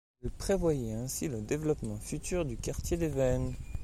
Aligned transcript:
Il 0.23 0.31
prévoyait 0.31 0.93
ainsi 0.93 1.27
le 1.27 1.43
développement 1.43 1.99
futur 1.99 2.43
du 2.43 2.57
quartier 2.57 2.97
des 2.97 3.07
Vennes. 3.09 3.53